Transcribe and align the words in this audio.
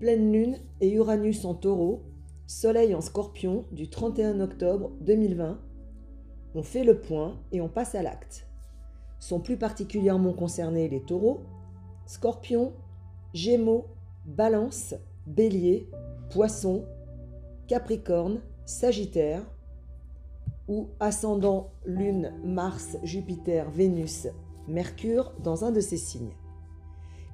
Pleine 0.00 0.32
lune 0.32 0.58
et 0.80 0.90
Uranus 0.94 1.44
en 1.44 1.52
taureau, 1.52 2.00
Soleil 2.46 2.94
en 2.94 3.02
scorpion 3.02 3.66
du 3.70 3.90
31 3.90 4.40
octobre 4.40 4.92
2020. 5.02 5.58
On 6.54 6.62
fait 6.62 6.84
le 6.84 7.02
point 7.02 7.38
et 7.52 7.60
on 7.60 7.68
passe 7.68 7.94
à 7.94 8.02
l'acte. 8.02 8.48
Sont 9.18 9.40
plus 9.40 9.58
particulièrement 9.58 10.32
concernés 10.32 10.88
les 10.88 11.02
taureaux, 11.02 11.42
scorpions, 12.06 12.72
gémeaux, 13.34 13.88
balance, 14.24 14.94
bélier, 15.26 15.86
poisson, 16.30 16.86
capricorne, 17.66 18.40
sagittaire, 18.64 19.42
ou 20.66 20.88
ascendant 20.98 21.72
lune, 21.84 22.32
Mars, 22.42 22.96
Jupiter, 23.02 23.70
Vénus, 23.70 24.28
Mercure 24.66 25.34
dans 25.44 25.66
un 25.66 25.72
de 25.72 25.80
ces 25.80 25.98
signes. 25.98 26.32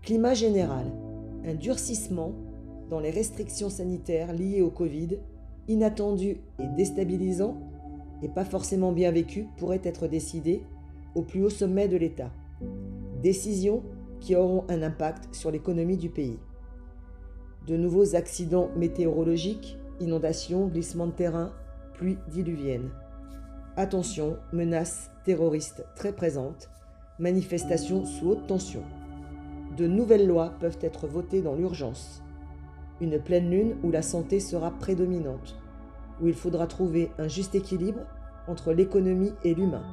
Climat 0.00 0.32
général, 0.32 0.90
un 1.44 1.54
durcissement 1.54 2.32
dans 2.90 3.00
les 3.00 3.10
restrictions 3.10 3.70
sanitaires 3.70 4.32
liées 4.32 4.62
au 4.62 4.70
Covid, 4.70 5.18
inattendu 5.68 6.38
et 6.58 6.66
déstabilisant, 6.76 7.56
et 8.22 8.28
pas 8.28 8.44
forcément 8.44 8.92
bien 8.92 9.10
vécu, 9.10 9.46
pourrait 9.58 9.80
être 9.84 10.06
décidé 10.06 10.62
au 11.14 11.22
plus 11.22 11.44
haut 11.44 11.50
sommet 11.50 11.88
de 11.88 11.96
l'État. 11.96 12.30
Décisions 13.22 13.82
qui 14.20 14.36
auront 14.36 14.64
un 14.68 14.82
impact 14.82 15.34
sur 15.34 15.50
l'économie 15.50 15.96
du 15.96 16.08
pays. 16.08 16.38
De 17.66 17.76
nouveaux 17.76 18.14
accidents 18.14 18.70
météorologiques, 18.76 19.78
inondations, 20.00 20.66
glissements 20.66 21.06
de 21.06 21.12
terrain, 21.12 21.52
pluies 21.94 22.18
diluviennes. 22.30 22.90
Attention, 23.76 24.36
menaces 24.52 25.10
terroristes 25.24 25.84
très 25.96 26.12
présentes, 26.12 26.70
manifestations 27.18 28.04
sous 28.04 28.30
haute 28.30 28.46
tension. 28.46 28.82
De 29.76 29.86
nouvelles 29.86 30.26
lois 30.26 30.54
peuvent 30.60 30.78
être 30.80 31.06
votées 31.06 31.42
dans 31.42 31.54
l'urgence 31.54 32.23
une 33.00 33.18
pleine 33.18 33.50
lune 33.50 33.76
où 33.82 33.90
la 33.90 34.02
santé 34.02 34.40
sera 34.40 34.70
prédominante, 34.70 35.56
où 36.20 36.28
il 36.28 36.34
faudra 36.34 36.66
trouver 36.66 37.10
un 37.18 37.28
juste 37.28 37.54
équilibre 37.54 38.00
entre 38.46 38.72
l'économie 38.72 39.32
et 39.42 39.54
l'humain. 39.54 39.84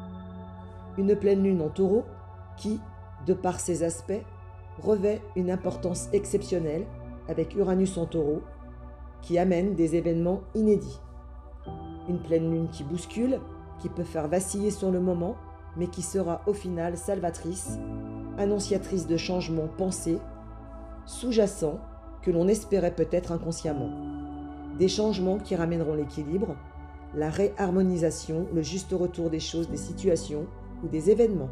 Une 0.97 1.15
pleine 1.15 1.43
lune 1.43 1.61
en 1.61 1.69
taureau 1.69 2.03
qui, 2.57 2.79
de 3.25 3.33
par 3.33 3.59
ses 3.59 3.83
aspects, 3.83 4.23
revêt 4.81 5.21
une 5.35 5.51
importance 5.51 6.09
exceptionnelle 6.13 6.85
avec 7.27 7.55
Uranus 7.55 7.97
en 7.97 8.05
taureau, 8.05 8.41
qui 9.21 9.37
amène 9.37 9.75
des 9.75 9.95
événements 9.95 10.41
inédits. 10.55 10.99
Une 12.09 12.19
pleine 12.19 12.51
lune 12.51 12.69
qui 12.69 12.83
bouscule, 12.83 13.39
qui 13.79 13.89
peut 13.89 14.03
faire 14.03 14.27
vaciller 14.27 14.71
sur 14.71 14.91
le 14.91 14.99
moment, 14.99 15.35
mais 15.77 15.87
qui 15.87 16.01
sera 16.01 16.41
au 16.47 16.53
final 16.53 16.97
salvatrice, 16.97 17.79
annonciatrice 18.37 19.07
de 19.07 19.17
changements 19.17 19.69
pensés, 19.77 20.19
sous-jacents 21.05 21.79
que 22.21 22.31
l'on 22.31 22.47
espérait 22.47 22.95
peut-être 22.95 23.31
inconsciemment. 23.31 23.89
Des 24.77 24.87
changements 24.87 25.37
qui 25.37 25.55
ramèneront 25.55 25.95
l'équilibre, 25.95 26.55
la 27.13 27.29
réharmonisation, 27.29 28.47
le 28.53 28.61
juste 28.61 28.91
retour 28.91 29.29
des 29.29 29.39
choses, 29.39 29.69
des 29.69 29.77
situations 29.77 30.45
ou 30.83 30.87
des 30.87 31.09
événements. 31.09 31.49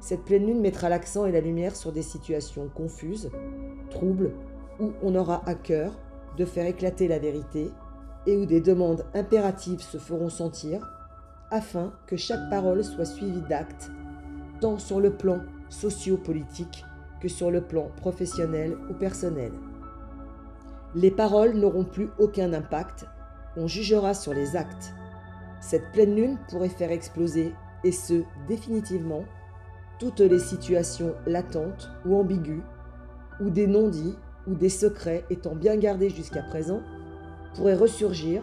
Cette 0.00 0.24
pleine 0.24 0.46
lune 0.46 0.60
mettra 0.60 0.88
l'accent 0.88 1.26
et 1.26 1.32
la 1.32 1.40
lumière 1.40 1.74
sur 1.74 1.92
des 1.92 2.02
situations 2.02 2.68
confuses, 2.74 3.30
troubles, 3.90 4.32
où 4.78 4.92
on 5.02 5.14
aura 5.14 5.42
à 5.48 5.54
cœur 5.54 5.92
de 6.36 6.44
faire 6.44 6.66
éclater 6.66 7.08
la 7.08 7.18
vérité 7.18 7.70
et 8.26 8.36
où 8.36 8.44
des 8.44 8.60
demandes 8.60 9.06
impératives 9.14 9.80
se 9.80 9.98
feront 9.98 10.28
sentir 10.28 10.86
afin 11.50 11.92
que 12.06 12.16
chaque 12.16 12.50
parole 12.50 12.84
soit 12.84 13.04
suivie 13.04 13.42
d'actes, 13.48 13.90
tant 14.60 14.78
sur 14.78 15.00
le 15.00 15.10
plan 15.10 15.40
socio-politique 15.68 16.84
que 17.20 17.28
sur 17.28 17.50
le 17.50 17.62
plan 17.62 17.90
professionnel 17.96 18.76
ou 18.90 18.94
personnel. 18.94 19.52
Les 20.96 21.10
paroles 21.10 21.52
n'auront 21.52 21.84
plus 21.84 22.08
aucun 22.18 22.54
impact, 22.54 23.04
on 23.58 23.66
jugera 23.66 24.14
sur 24.14 24.32
les 24.32 24.56
actes. 24.56 24.94
Cette 25.60 25.92
pleine 25.92 26.16
lune 26.16 26.38
pourrait 26.48 26.70
faire 26.70 26.90
exploser, 26.90 27.52
et 27.84 27.92
ce, 27.92 28.22
définitivement, 28.48 29.24
toutes 29.98 30.20
les 30.20 30.38
situations 30.38 31.12
latentes 31.26 31.90
ou 32.06 32.16
ambiguës, 32.16 32.62
ou 33.42 33.50
des 33.50 33.66
non-dits, 33.66 34.16
ou 34.46 34.54
des 34.54 34.70
secrets 34.70 35.26
étant 35.28 35.54
bien 35.54 35.76
gardés 35.76 36.08
jusqu'à 36.08 36.42
présent, 36.42 36.80
pourraient 37.54 37.74
ressurgir, 37.74 38.42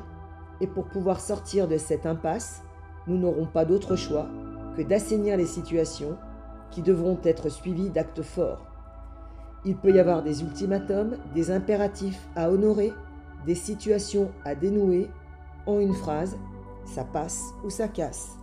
et 0.62 0.68
pour 0.68 0.86
pouvoir 0.86 1.22
sortir 1.22 1.68
de 1.68 1.78
cette 1.78 2.06
impasse, 2.06 2.62
nous 3.08 3.18
n'aurons 3.18 3.48
pas 3.48 3.66
d'autre 3.66 3.96
choix 3.96 4.28
que 4.78 4.84
d'assainir 4.84 5.38
les 5.38 5.48
situations 5.48 6.20
qui 6.70 6.84
devront 6.84 7.18
être 7.24 7.50
suivies 7.50 7.90
d'actes 7.90 8.22
forts. 8.22 8.73
Il 9.66 9.78
peut 9.78 9.94
y 9.94 10.00
avoir 10.00 10.24
des 10.24 10.42
ultimatums, 10.42 11.18
des 11.34 11.52
impératifs 11.52 12.28
à 12.36 12.52
honorer, 12.52 12.92
des 13.46 13.56
situations 13.56 14.32
à 14.44 14.56
dénouer. 14.56 15.10
En 15.66 15.80
une 15.80 15.94
phrase, 15.94 16.38
ça 16.86 17.06
passe 17.06 17.54
ou 17.64 17.70
ça 17.70 17.88
casse. 17.88 18.38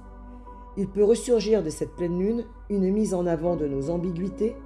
Il 0.77 0.89
peut 0.89 1.05
ressurgir 1.05 1.63
de 1.63 1.69
cette 1.69 1.95
pleine 1.95 2.19
lune 2.19 2.45
une 2.71 2.91
mise 2.91 3.13
en 3.13 3.27
avant 3.27 3.57
de 3.57 3.67
nos 3.67 3.91
ambiguïtés 3.91 4.57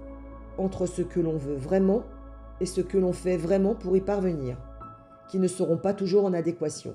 entre 0.59 0.87
ce 0.87 1.03
que 1.03 1.19
l'on 1.19 1.37
veut 1.37 1.57
vraiment 1.57 2.05
et 2.61 2.67
ce 2.67 2.81
que 2.81 2.99
l'on 2.99 3.13
fait 3.13 3.37
vraiment 3.37 3.75
pour 3.75 3.97
y 3.97 4.01
parvenir, 4.01 4.57
qui 5.29 5.41
ne 5.41 5.49
seront 5.49 5.79
pas 5.79 5.95
toujours 5.95 6.25
en 6.25 6.33
adéquation. 6.33 6.95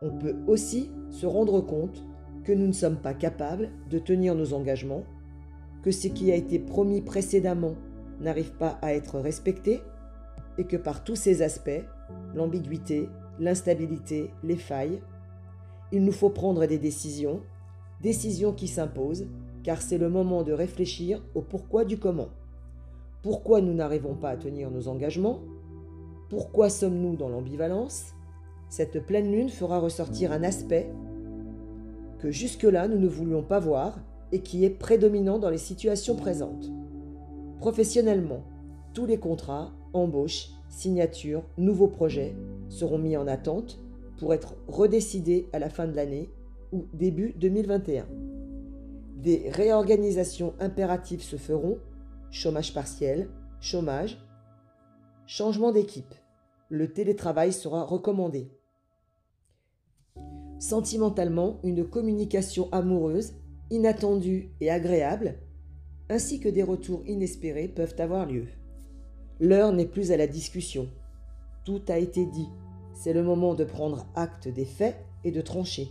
On 0.00 0.10
peut 0.10 0.34
aussi 0.48 0.90
se 1.10 1.26
rendre 1.26 1.60
compte 1.60 2.04
que 2.42 2.52
nous 2.52 2.66
ne 2.66 2.72
sommes 2.72 2.96
pas 2.96 3.14
capables 3.14 3.70
de 3.88 4.00
tenir 4.00 4.34
nos 4.34 4.52
engagements, 4.52 5.04
que 5.84 5.92
ce 5.92 6.08
qui 6.08 6.32
a 6.32 6.34
été 6.34 6.58
promis 6.58 7.00
précédemment 7.00 7.76
n'arrive 8.22 8.52
pas 8.52 8.78
à 8.82 8.94
être 8.94 9.18
respecté 9.18 9.82
et 10.58 10.64
que 10.64 10.76
par 10.76 11.04
tous 11.04 11.16
ces 11.16 11.42
aspects, 11.42 11.84
l'ambiguïté, 12.34 13.08
l'instabilité, 13.38 14.30
les 14.42 14.56
failles, 14.56 15.00
il 15.92 16.04
nous 16.04 16.12
faut 16.12 16.30
prendre 16.30 16.66
des 16.66 16.78
décisions, 16.78 17.40
décisions 18.00 18.52
qui 18.52 18.68
s'imposent, 18.68 19.26
car 19.62 19.80
c'est 19.82 19.98
le 19.98 20.08
moment 20.08 20.42
de 20.42 20.52
réfléchir 20.52 21.22
au 21.34 21.42
pourquoi 21.42 21.84
du 21.84 21.98
comment. 21.98 22.28
Pourquoi 23.22 23.60
nous 23.60 23.74
n'arrivons 23.74 24.14
pas 24.14 24.30
à 24.30 24.36
tenir 24.36 24.70
nos 24.70 24.88
engagements? 24.88 25.40
Pourquoi 26.28 26.70
sommes-nous 26.70 27.16
dans 27.16 27.28
l'ambivalence? 27.28 28.14
Cette 28.68 29.04
pleine 29.06 29.30
lune 29.30 29.50
fera 29.50 29.78
ressortir 29.78 30.32
un 30.32 30.42
aspect 30.42 30.90
que 32.18 32.30
jusque-là 32.30 32.88
nous 32.88 32.98
ne 32.98 33.06
voulions 33.06 33.42
pas 33.42 33.60
voir 33.60 33.98
et 34.32 34.40
qui 34.40 34.64
est 34.64 34.70
prédominant 34.70 35.38
dans 35.38 35.50
les 35.50 35.58
situations 35.58 36.16
présentes. 36.16 36.72
Professionnellement, 37.62 38.42
tous 38.92 39.06
les 39.06 39.18
contrats, 39.18 39.70
embauches, 39.92 40.48
signatures, 40.68 41.44
nouveaux 41.56 41.86
projets 41.86 42.34
seront 42.68 42.98
mis 42.98 43.16
en 43.16 43.28
attente 43.28 43.78
pour 44.18 44.34
être 44.34 44.56
redécidés 44.66 45.48
à 45.52 45.60
la 45.60 45.70
fin 45.70 45.86
de 45.86 45.94
l'année 45.94 46.28
ou 46.72 46.86
début 46.92 47.34
2021. 47.34 48.08
Des 49.14 49.48
réorganisations 49.48 50.54
impératives 50.58 51.22
se 51.22 51.36
feront, 51.36 51.78
chômage 52.32 52.74
partiel, 52.74 53.30
chômage, 53.60 54.18
changement 55.28 55.70
d'équipe. 55.70 56.16
Le 56.68 56.92
télétravail 56.92 57.52
sera 57.52 57.84
recommandé. 57.84 58.50
Sentimentalement, 60.58 61.60
une 61.62 61.88
communication 61.88 62.68
amoureuse, 62.72 63.34
inattendue 63.70 64.50
et 64.60 64.68
agréable 64.68 65.38
ainsi 66.12 66.40
que 66.40 66.48
des 66.50 66.62
retours 66.62 67.02
inespérés 67.06 67.68
peuvent 67.68 67.96
avoir 67.98 68.26
lieu. 68.26 68.46
L'heure 69.40 69.72
n'est 69.72 69.86
plus 69.86 70.12
à 70.12 70.18
la 70.18 70.26
discussion. 70.26 70.88
Tout 71.64 71.80
a 71.88 71.96
été 71.96 72.26
dit. 72.26 72.48
C'est 72.92 73.14
le 73.14 73.22
moment 73.22 73.54
de 73.54 73.64
prendre 73.64 74.06
acte 74.14 74.46
des 74.46 74.66
faits 74.66 74.96
et 75.24 75.30
de 75.30 75.40
trancher. 75.40 75.88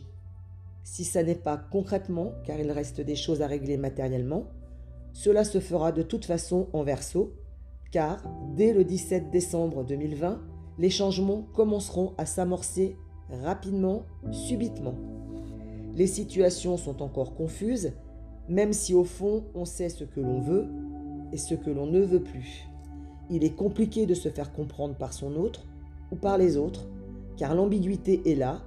Si 0.83 1.05
ça 1.05 1.23
n'est 1.23 1.33
pas 1.33 1.57
concrètement, 1.57 2.33
car 2.45 2.59
il 2.59 2.71
reste 2.71 3.01
des 3.01 3.15
choses 3.15 3.41
à 3.41 3.47
régler 3.47 3.77
matériellement, 3.77 4.45
cela 5.11 5.43
se 5.43 5.59
fera 5.59 5.91
de 5.91 6.03
toute 6.03 6.25
façon 6.25 6.67
en 6.71 6.83
verso, 6.83 7.33
car 7.91 8.23
dès 8.55 8.73
le 8.73 8.83
17 8.83 9.31
décembre 9.31 9.83
2020, 9.83 10.39
les 10.77 10.91
changements 10.91 11.47
commenceront 11.53 12.13
à 12.19 12.27
s'amorcer 12.27 12.95
rapidement, 13.43 14.05
subitement. 14.31 14.95
Les 15.95 16.07
situations 16.07 16.77
sont 16.77 17.01
encore 17.01 17.33
confuses 17.33 17.93
même 18.51 18.73
si 18.73 18.93
au 18.93 19.05
fond 19.05 19.45
on 19.55 19.63
sait 19.63 19.87
ce 19.87 20.03
que 20.03 20.19
l'on 20.19 20.41
veut 20.41 20.67
et 21.31 21.37
ce 21.37 21.55
que 21.55 21.69
l'on 21.69 21.87
ne 21.87 22.01
veut 22.01 22.21
plus. 22.21 22.67
Il 23.29 23.45
est 23.45 23.55
compliqué 23.55 24.05
de 24.05 24.13
se 24.13 24.27
faire 24.27 24.51
comprendre 24.51 24.95
par 24.95 25.13
son 25.13 25.37
autre 25.37 25.65
ou 26.11 26.17
par 26.17 26.37
les 26.37 26.57
autres, 26.57 26.85
car 27.37 27.55
l'ambiguïté 27.55 28.21
est 28.29 28.35
là, 28.35 28.61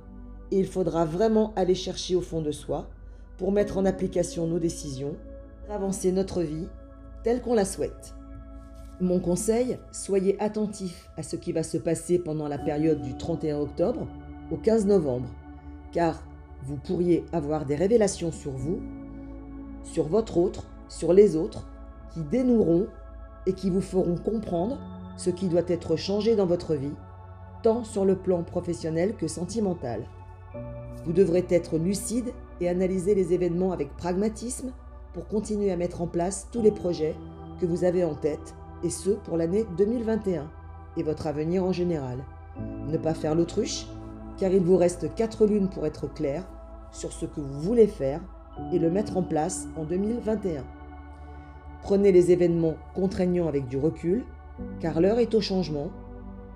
et 0.51 0.59
il 0.59 0.67
faudra 0.67 1.05
vraiment 1.05 1.53
aller 1.55 1.75
chercher 1.75 2.17
au 2.17 2.23
fond 2.23 2.41
de 2.41 2.51
soi 2.51 2.89
pour 3.37 3.53
mettre 3.53 3.77
en 3.77 3.85
application 3.85 4.47
nos 4.47 4.59
décisions, 4.59 5.17
avancer 5.69 6.13
notre 6.13 6.41
vie 6.41 6.69
telle 7.23 7.43
qu'on 7.43 7.55
la 7.55 7.67
souhaite. 7.67 8.15
Mon 9.03 9.21
conseil, 9.21 9.77
soyez 9.93 10.41
attentifs 10.41 11.11
à 11.19 11.23
ce 11.23 11.37
qui 11.37 11.53
va 11.53 11.63
se 11.63 11.77
passer 11.77 12.19
pendant 12.19 12.49
la 12.49 12.59
période 12.59 13.03
du 13.03 13.19
31 13.19 13.59
octobre 13.59 14.07
au 14.51 14.57
15 14.57 14.87
novembre, 14.87 15.29
car 15.93 16.27
vous 16.63 16.77
pourriez 16.77 17.25
avoir 17.33 17.67
des 17.67 17.77
révélations 17.77 18.33
sur 18.33 18.53
vous 18.53 18.81
sur 19.85 20.09
votre 20.09 20.37
autre, 20.39 20.65
sur 20.89 21.13
les 21.13 21.37
autres, 21.37 21.67
qui 22.13 22.21
dénoueront 22.23 22.89
et 23.47 23.53
qui 23.53 23.71
vous 23.71 23.81
feront 23.81 24.17
comprendre 24.17 24.79
ce 25.17 25.31
qui 25.31 25.49
doit 25.49 25.63
être 25.69 25.97
changé 25.97 26.35
dans 26.35 26.47
votre 26.47 26.75
vie, 26.75 26.95
tant 27.63 27.85
sur 27.85 28.05
le 28.05 28.17
plan 28.17 28.43
professionnel 28.43 29.15
que 29.17 29.29
sentimental. 29.29 30.05
Vous 31.05 31.13
devrez 31.13 31.45
être 31.49 31.79
lucide 31.79 32.33
et 32.61 32.69
analyser 32.69 33.15
les 33.15 33.33
événements 33.33 33.73
avec 33.73 33.97
pragmatisme 33.97 34.73
pour 35.13 35.29
continuer 35.29 35.71
à 35.71 35.77
mettre 35.77 36.03
en 36.03 36.07
place 36.07 36.49
tous 36.51 36.63
les 36.63 36.73
projets 36.73 37.15
que 37.61 37.67
vous 37.67 37.85
avez 37.85 38.05
en 38.05 38.15
tête, 38.15 38.55
et 38.83 38.91
ce 38.91 39.11
pour 39.11 39.37
l'année 39.37 39.65
2021 39.77 40.51
et 40.97 41.03
votre 41.03 41.27
avenir 41.27 41.65
en 41.65 41.73
général. 41.73 42.25
Ne 42.89 42.99
pas 42.99 43.15
faire 43.15 43.35
l'autruche, 43.35 43.87
car 44.37 44.51
il 44.51 44.63
vous 44.63 44.77
reste 44.77 45.15
4 45.15 45.47
lunes 45.47 45.69
pour 45.69 45.87
être 45.87 46.13
clair 46.13 46.45
sur 46.91 47.13
ce 47.13 47.27
que 47.27 47.41
vous 47.41 47.61
voulez 47.61 47.87
faire 47.87 48.21
et 48.73 48.79
le 48.79 48.91
mettre 48.91 49.17
en 49.17 49.23
place 49.23 49.69
en 49.77 49.85
2021. 49.85 50.65
Prenez 51.83 52.13
les 52.13 52.31
événements 52.31 52.77
contraignants 52.95 53.49
avec 53.49 53.69
du 53.69 53.77
recul, 53.77 54.25
car 54.81 55.01
l'heure 55.01 55.19
est 55.19 55.35
au 55.35 55.41
changement, 55.41 55.91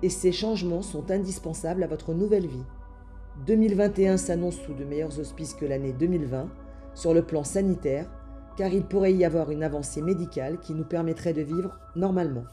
et 0.01 0.09
ces 0.09 0.31
changements 0.31 0.81
sont 0.81 1.11
indispensables 1.11 1.83
à 1.83 1.87
votre 1.87 2.13
nouvelle 2.13 2.47
vie. 2.47 2.65
2021 3.45 4.17
s'annonce 4.17 4.57
sous 4.57 4.73
de 4.73 4.83
meilleurs 4.83 5.19
auspices 5.19 5.53
que 5.53 5.65
l'année 5.65 5.93
2020 5.93 6.47
sur 6.93 7.13
le 7.13 7.21
plan 7.21 7.43
sanitaire, 7.43 8.09
car 8.57 8.73
il 8.73 8.83
pourrait 8.83 9.13
y 9.13 9.23
avoir 9.23 9.51
une 9.51 9.63
avancée 9.63 10.01
médicale 10.01 10.59
qui 10.59 10.73
nous 10.73 10.83
permettrait 10.83 11.33
de 11.33 11.41
vivre 11.41 11.77
normalement. 11.95 12.43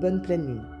Bonne 0.00 0.20
pleine 0.20 0.46
lune. 0.46 0.75